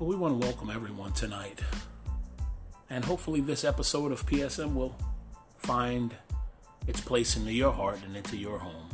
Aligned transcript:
Well, 0.00 0.08
we 0.08 0.16
want 0.16 0.40
to 0.40 0.46
welcome 0.46 0.70
everyone 0.70 1.12
tonight. 1.12 1.60
And 2.88 3.04
hopefully, 3.04 3.42
this 3.42 3.64
episode 3.64 4.12
of 4.12 4.24
PSM 4.24 4.72
will 4.72 4.96
find 5.58 6.14
its 6.86 7.02
place 7.02 7.36
into 7.36 7.52
your 7.52 7.70
heart 7.70 7.98
and 8.06 8.16
into 8.16 8.38
your 8.38 8.60
home. 8.60 8.88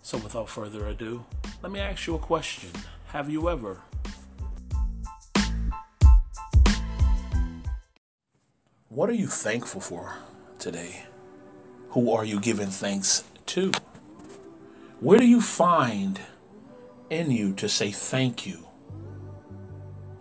So, 0.00 0.16
without 0.16 0.48
further 0.48 0.86
ado, 0.86 1.26
let 1.62 1.70
me 1.70 1.78
ask 1.78 2.06
you 2.06 2.14
a 2.14 2.18
question 2.18 2.70
Have 3.08 3.28
you 3.28 3.50
ever 3.50 3.82
What 8.88 9.10
are 9.10 9.20
you 9.20 9.26
thankful 9.26 9.82
for 9.82 10.14
today? 10.58 11.04
Who 11.90 12.12
are 12.12 12.24
you 12.24 12.40
giving 12.40 12.68
thanks 12.68 13.24
to? 13.44 13.72
Where 15.00 15.18
do 15.18 15.26
you 15.26 15.42
find 15.42 16.18
in 17.10 17.30
you 17.30 17.52
to 17.56 17.68
say 17.68 17.90
thank 17.90 18.46
you 18.46 18.67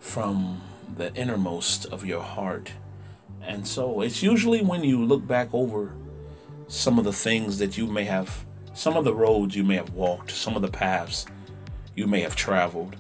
from 0.08 0.62
the 0.96 1.14
innermost 1.16 1.86
of 1.86 2.06
your 2.06 2.22
heart? 2.22 2.72
And 3.42 3.68
so 3.68 4.02
it's 4.02 4.24
usually 4.24 4.62
when 4.62 4.84
you 4.84 5.04
look 5.04 5.28
back 5.28 5.50
over 5.54 5.94
some 6.68 6.98
of 6.98 7.06
the 7.06 7.14
things 7.14 7.60
that 7.60 7.78
you 7.78 7.88
may 7.88 8.06
have, 8.06 8.46
some 8.74 8.96
of 8.96 9.04
the 9.04 9.14
roads 9.14 9.56
you 9.56 9.64
may 9.64 9.76
have 9.76 9.92
walked, 9.92 10.32
some 10.32 10.56
of 10.56 10.62
the 10.62 10.68
paths 10.70 11.26
you 11.96 12.08
may 12.08 12.22
have 12.22 12.36
traveled. 12.36 12.96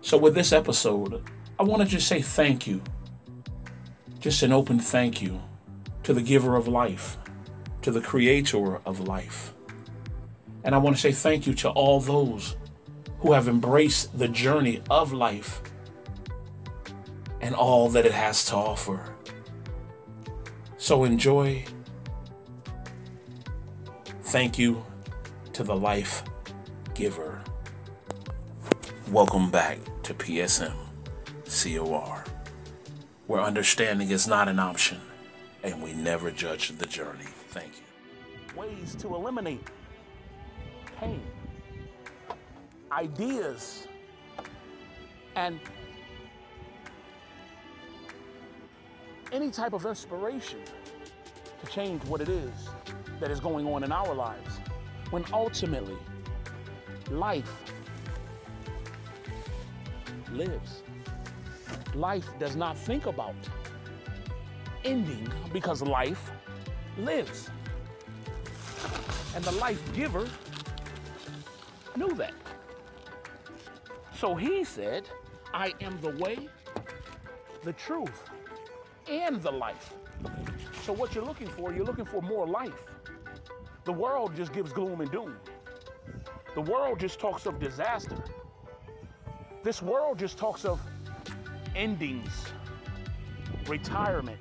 So 0.00 0.16
with 0.16 0.34
this 0.34 0.52
episode, 0.52 1.22
I 1.58 1.62
want 1.62 1.82
to 1.82 1.88
just 1.88 2.06
say 2.06 2.22
thank 2.22 2.66
you 2.66 2.82
just 4.20 4.42
an 4.42 4.52
open 4.52 4.78
thank 4.78 5.22
you 5.22 5.40
to 6.02 6.12
the 6.12 6.22
giver 6.22 6.56
of 6.56 6.66
life, 6.66 7.16
to 7.82 7.92
the 7.92 8.00
creator 8.00 8.78
of 8.84 9.00
life. 9.00 9.52
And 10.64 10.74
I 10.74 10.78
want 10.78 10.96
to 10.96 11.02
say 11.02 11.12
thank 11.12 11.46
you 11.46 11.54
to 11.54 11.70
all 11.70 12.00
those 12.00 12.56
who 13.20 13.32
have 13.32 13.46
embraced 13.46 14.18
the 14.18 14.26
journey 14.26 14.82
of 14.90 15.12
life 15.12 15.60
and 17.46 17.54
all 17.54 17.88
that 17.88 18.04
it 18.04 18.10
has 18.10 18.44
to 18.44 18.56
offer. 18.56 19.14
So 20.78 21.04
enjoy. 21.04 21.64
Thank 24.24 24.58
you 24.58 24.84
to 25.52 25.62
the 25.62 25.76
life 25.76 26.24
giver. 26.94 27.44
Welcome 29.12 29.52
back 29.52 29.78
to 30.02 30.12
PSM 30.12 30.74
COR 31.46 32.24
where 33.28 33.40
understanding 33.40 34.10
is 34.10 34.26
not 34.26 34.48
an 34.48 34.58
option 34.58 35.00
and 35.62 35.80
we 35.80 35.92
never 35.92 36.32
judge 36.32 36.70
the 36.70 36.86
journey. 36.86 37.30
Thank 37.50 37.74
you. 37.76 38.60
Ways 38.60 38.96
to 38.96 39.14
eliminate 39.14 39.68
pain, 40.98 41.22
ideas, 42.90 43.86
and 45.36 45.60
any 49.32 49.50
type 49.50 49.72
of 49.72 49.84
inspiration 49.86 50.60
to 51.64 51.70
change 51.70 52.02
what 52.04 52.20
it 52.20 52.28
is 52.28 52.68
that 53.20 53.30
is 53.30 53.40
going 53.40 53.66
on 53.66 53.82
in 53.84 53.92
our 53.92 54.14
lives 54.14 54.60
when 55.10 55.24
ultimately 55.32 55.96
life 57.10 57.62
lives 60.32 60.82
life 61.94 62.28
does 62.38 62.56
not 62.56 62.76
think 62.76 63.06
about 63.06 63.34
ending 64.84 65.28
because 65.52 65.82
life 65.82 66.30
lives. 66.98 67.50
And 69.34 69.44
the 69.44 69.52
life 69.52 69.82
giver 69.94 70.26
knew 71.96 72.12
that. 72.14 72.34
So 74.14 74.34
he 74.34 74.64
said, 74.64 75.04
I 75.52 75.74
am 75.80 75.98
the 76.00 76.10
way, 76.22 76.48
the 77.64 77.72
truth, 77.72 78.24
and 79.08 79.42
the 79.42 79.50
life. 79.50 79.94
So 80.82 80.92
what 80.92 81.14
you're 81.14 81.24
looking 81.24 81.48
for, 81.48 81.72
you're 81.72 81.84
looking 81.84 82.04
for 82.04 82.22
more 82.22 82.46
life. 82.46 82.74
The 83.84 83.92
world 83.92 84.34
just 84.34 84.52
gives 84.52 84.72
gloom 84.72 85.00
and 85.00 85.10
doom. 85.10 85.36
The 86.54 86.60
world 86.62 86.98
just 86.98 87.20
talks 87.20 87.46
of 87.46 87.58
disaster. 87.58 88.16
This 89.62 89.82
world 89.82 90.18
just 90.18 90.38
talks 90.38 90.64
of 90.64 90.80
endings, 91.74 92.46
retirement, 93.66 94.40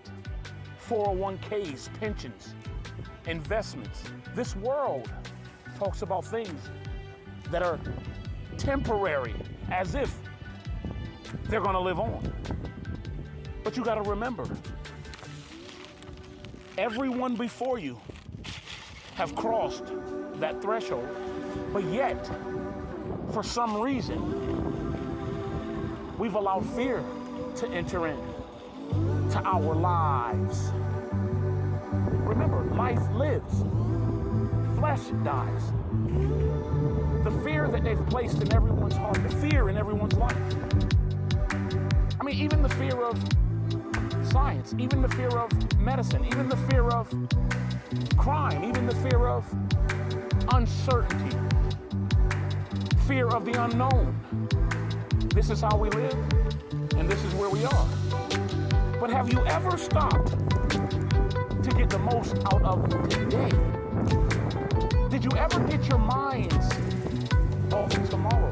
401ks, 0.88 1.90
pensions, 2.00 2.54
investments. 3.28 4.04
This 4.34 4.56
world 4.56 5.12
talks 5.78 6.02
about 6.04 6.26
things 6.26 6.70
that 7.52 7.64
are 7.64 7.80
temporary, 8.58 9.36
as 9.72 9.96
if 9.96 10.16
they're 11.50 11.62
going 11.62 11.74
to 11.74 11.80
live 11.80 12.00
on. 12.00 12.34
But 13.66 13.76
you 13.76 13.84
got 13.84 13.96
to 13.96 14.04
remember, 14.04 14.48
everyone 16.78 17.36
before 17.36 17.80
you 17.80 18.00
have 19.16 19.36
crossed 19.36 19.86
that 20.36 20.62
threshold, 20.62 21.10
but 21.74 21.84
yet, 21.86 22.30
for 23.34 23.42
some 23.42 23.82
reason, 23.82 24.22
we've 26.20 26.36
allowed 26.36 26.64
fear 26.76 27.04
to 27.56 27.68
enter 27.70 28.06
in 28.06 28.18
to 29.32 29.42
our 29.44 29.74
lives. 29.74 30.70
Remember, 32.22 32.66
life 32.76 33.02
lives, 33.14 33.64
flesh 34.78 35.08
dies. 35.24 35.72
The 37.24 37.32
fear 37.44 37.68
that 37.70 37.84
they've 37.84 38.06
placed 38.06 38.44
in 38.44 38.54
everyone's 38.54 38.96
heart, 38.96 39.16
the 39.24 39.36
fear 39.50 39.70
in 39.70 39.78
everyone's 39.78 40.14
life. 40.14 40.38
I 42.22 42.24
mean, 42.24 42.36
even 42.36 42.62
the 42.62 42.70
fear 42.70 43.02
of 43.02 43.18
science, 44.36 44.76
even 44.78 45.02
the 45.02 45.08
fear 45.16 45.30
of 45.30 45.50
medicine, 45.80 46.26
even 46.26 46.50
the 46.50 46.58
fear 46.70 46.90
of 46.90 47.08
crime, 48.18 48.66
even 48.66 48.86
the 48.86 48.96
fear 48.96 49.30
of 49.30 49.46
uncertainty, 50.52 51.38
fear 53.08 53.28
of 53.30 53.46
the 53.46 53.64
unknown. 53.64 54.14
This 55.34 55.50
is 55.50 55.62
how 55.62 55.78
we 55.78 55.90
live 55.92 56.18
and 56.98 57.08
this 57.08 57.24
is 57.24 57.34
where 57.36 57.50
we 57.50 57.64
are. 57.64 57.88
But 59.00 59.10
have 59.10 59.32
you 59.32 59.40
ever 59.46 59.78
stopped 59.78 60.32
to 61.64 61.70
get 61.78 61.90
the 61.90 62.00
most 62.00 62.36
out 62.52 62.62
of 62.64 62.90
today? 63.08 63.52
Did 65.08 65.24
you 65.24 65.32
ever 65.38 65.62
get 65.62 65.88
your 65.88 66.00
minds 66.00 66.68
off 67.72 67.90
tomorrow? 68.10 68.45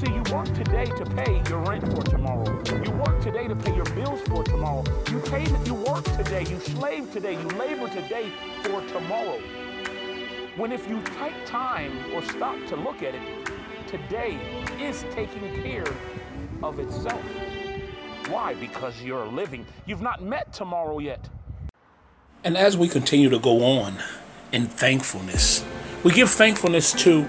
See, 0.00 0.14
you 0.14 0.22
work 0.32 0.46
today 0.54 0.86
to 0.86 1.04
pay 1.04 1.42
your 1.50 1.58
rent 1.58 1.86
for 1.94 2.02
tomorrow. 2.02 2.46
You 2.70 2.90
work 2.92 3.20
today 3.20 3.46
to 3.46 3.54
pay 3.54 3.76
your 3.76 3.84
bills 3.84 4.22
for 4.22 4.42
tomorrow. 4.42 4.82
You 5.10 5.20
pay, 5.20 5.44
you 5.66 5.74
work 5.74 6.04
today, 6.16 6.46
you 6.48 6.58
slave 6.58 7.12
today, 7.12 7.34
you 7.34 7.46
labor 7.48 7.86
today 7.90 8.32
for 8.62 8.80
tomorrow. 8.86 9.38
When 10.56 10.72
if 10.72 10.88
you 10.88 11.02
take 11.18 11.34
time 11.44 12.14
or 12.14 12.22
stop 12.22 12.56
to 12.68 12.76
look 12.76 13.02
at 13.02 13.14
it, 13.14 13.50
today 13.88 14.38
is 14.80 15.04
taking 15.10 15.62
care 15.62 15.84
of 16.62 16.78
itself. 16.78 17.22
Why? 18.30 18.54
Because 18.54 19.02
you're 19.02 19.26
living. 19.26 19.66
You've 19.84 20.00
not 20.00 20.22
met 20.22 20.50
tomorrow 20.54 20.98
yet. 20.98 21.28
And 22.42 22.56
as 22.56 22.74
we 22.74 22.88
continue 22.88 23.28
to 23.28 23.38
go 23.38 23.62
on 23.62 23.98
in 24.50 24.64
thankfulness, 24.64 25.62
we 26.02 26.12
give 26.12 26.30
thankfulness 26.30 26.94
to 27.04 27.28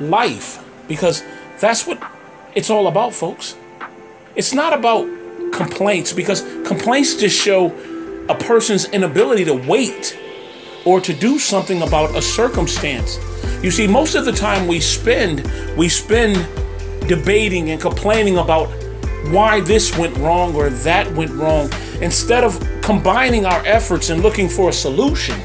life 0.00 0.62
because 0.86 1.22
that's 1.60 1.86
what 1.86 2.02
it's 2.54 2.70
all 2.70 2.88
about, 2.88 3.14
folks. 3.14 3.56
It's 4.34 4.54
not 4.54 4.72
about 4.72 5.06
complaints 5.52 6.12
because 6.12 6.42
complaints 6.66 7.16
just 7.16 7.38
show 7.38 7.66
a 8.28 8.34
person's 8.34 8.86
inability 8.86 9.44
to 9.44 9.54
wait 9.54 10.18
or 10.84 11.00
to 11.00 11.12
do 11.12 11.38
something 11.38 11.82
about 11.82 12.16
a 12.16 12.22
circumstance. 12.22 13.18
You 13.62 13.70
see, 13.70 13.86
most 13.86 14.14
of 14.14 14.24
the 14.24 14.32
time 14.32 14.66
we 14.66 14.80
spend, 14.80 15.50
we 15.76 15.88
spend 15.88 16.34
debating 17.06 17.70
and 17.70 17.80
complaining 17.80 18.38
about 18.38 18.68
why 19.28 19.60
this 19.60 19.96
went 19.98 20.16
wrong 20.16 20.54
or 20.54 20.70
that 20.70 21.12
went 21.12 21.30
wrong 21.32 21.70
instead 22.00 22.42
of 22.42 22.58
combining 22.80 23.44
our 23.44 23.62
efforts 23.66 24.08
and 24.08 24.22
looking 24.22 24.48
for 24.48 24.70
a 24.70 24.72
solution 24.72 25.38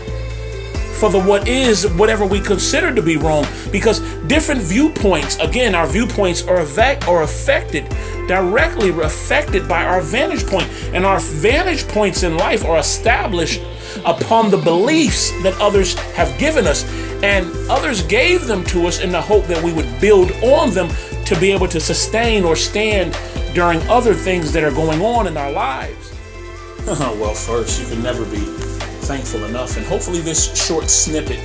for 0.95 1.09
the 1.09 1.19
what 1.19 1.47
is 1.47 1.87
whatever 1.93 2.25
we 2.25 2.39
consider 2.39 2.93
to 2.93 3.01
be 3.01 3.17
wrong 3.17 3.45
because 3.71 3.99
different 4.27 4.61
viewpoints 4.61 5.37
again 5.39 5.75
our 5.75 5.87
viewpoints 5.87 6.45
are, 6.47 6.59
are 7.07 7.23
affected 7.23 7.87
directly 8.27 8.89
affected 9.01 9.67
by 9.67 9.83
our 9.83 10.01
vantage 10.01 10.45
point 10.47 10.67
and 10.93 11.05
our 11.05 11.19
vantage 11.19 11.87
points 11.89 12.23
in 12.23 12.37
life 12.37 12.63
are 12.65 12.79
established 12.79 13.61
upon 14.05 14.49
the 14.49 14.57
beliefs 14.57 15.31
that 15.43 15.53
others 15.59 15.93
have 16.15 16.37
given 16.39 16.65
us 16.65 16.83
and 17.23 17.51
others 17.69 18.03
gave 18.03 18.45
them 18.45 18.63
to 18.65 18.87
us 18.87 19.01
in 19.01 19.11
the 19.11 19.21
hope 19.21 19.45
that 19.45 19.61
we 19.63 19.73
would 19.73 19.89
build 20.01 20.31
on 20.43 20.71
them 20.71 20.89
to 21.25 21.39
be 21.39 21.51
able 21.51 21.67
to 21.67 21.79
sustain 21.79 22.43
or 22.43 22.55
stand 22.55 23.17
during 23.53 23.81
other 23.89 24.13
things 24.13 24.51
that 24.51 24.63
are 24.63 24.71
going 24.71 25.01
on 25.01 25.27
in 25.27 25.37
our 25.37 25.51
lives. 25.51 26.13
well, 26.85 27.33
first, 27.33 27.81
you 27.81 27.87
can 27.87 28.03
never 28.03 28.25
be 28.25 28.74
thankful 29.05 29.45
enough. 29.45 29.77
And 29.77 29.85
hopefully, 29.85 30.21
this 30.21 30.55
short 30.55 30.89
snippet 30.89 31.39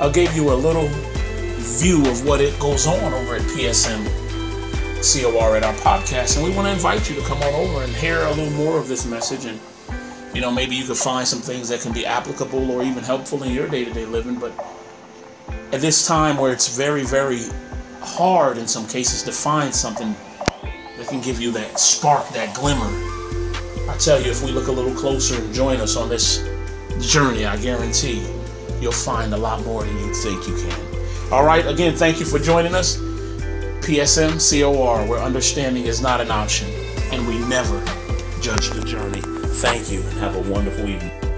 uh, 0.00 0.08
gave 0.10 0.34
you 0.36 0.52
a 0.52 0.54
little 0.54 0.88
view 1.80 2.02
of 2.10 2.24
what 2.26 2.40
it 2.40 2.58
goes 2.60 2.86
on 2.86 3.12
over 3.12 3.36
at 3.36 3.42
PSM 3.42 4.04
COR 5.02 5.56
at 5.56 5.64
our 5.64 5.74
podcast, 5.74 6.36
and 6.36 6.44
we 6.44 6.54
want 6.54 6.68
to 6.68 6.72
invite 6.72 7.08
you 7.10 7.16
to 7.16 7.22
come 7.22 7.38
on 7.42 7.54
over 7.54 7.82
and 7.82 7.92
hear 7.94 8.20
a 8.22 8.30
little 8.30 8.52
more 8.52 8.78
of 8.78 8.88
this 8.88 9.04
message. 9.04 9.46
And, 9.46 9.58
you 10.34 10.40
know, 10.40 10.50
maybe 10.50 10.76
you 10.76 10.84
could 10.84 10.96
find 10.96 11.26
some 11.26 11.40
things 11.40 11.68
that 11.70 11.80
can 11.80 11.92
be 11.92 12.06
applicable 12.06 12.70
or 12.70 12.82
even 12.82 13.02
helpful 13.02 13.42
in 13.42 13.52
your 13.52 13.66
day 13.68 13.84
to 13.84 13.92
day 13.92 14.06
living. 14.06 14.38
But 14.38 14.52
at 15.72 15.80
this 15.80 16.06
time 16.06 16.36
where 16.36 16.52
it's 16.52 16.76
very, 16.76 17.04
very 17.04 17.40
hard 18.00 18.58
in 18.58 18.68
some 18.68 18.86
cases 18.86 19.22
to 19.24 19.32
find 19.32 19.74
something 19.74 20.14
that 20.98 21.08
can 21.08 21.20
give 21.20 21.40
you 21.40 21.50
that 21.52 21.80
spark, 21.80 22.28
that 22.30 22.54
glimmer, 22.54 22.90
I 23.90 23.96
tell 23.98 24.20
you, 24.20 24.30
if 24.30 24.44
we 24.44 24.52
look 24.52 24.68
a 24.68 24.72
little 24.72 24.94
closer 24.94 25.34
and 25.34 25.52
join 25.52 25.80
us 25.80 25.96
on 25.96 26.08
this 26.08 26.46
journey, 27.02 27.44
I 27.44 27.56
guarantee 27.56 28.24
you'll 28.80 28.92
find 28.92 29.32
a 29.34 29.36
lot 29.36 29.64
more 29.64 29.84
than 29.84 29.96
you 29.98 30.14
think 30.14 30.46
you 30.48 30.54
can. 30.56 31.32
All 31.32 31.44
right, 31.44 31.66
again, 31.66 31.96
thank 31.96 32.20
you 32.20 32.26
for 32.26 32.38
joining 32.38 32.74
us. 32.74 32.98
PSM 33.82 34.38
COR, 34.38 35.06
where 35.08 35.18
understanding 35.18 35.86
is 35.86 36.00
not 36.00 36.20
an 36.20 36.30
option, 36.30 36.68
and 37.12 37.26
we 37.26 37.38
never 37.48 37.78
judge 38.40 38.70
the 38.70 38.82
journey. 38.84 39.20
Thank 39.20 39.90
you, 39.90 40.00
and 40.02 40.18
have 40.18 40.36
a 40.36 40.52
wonderful 40.52 40.88
evening. 40.88 41.31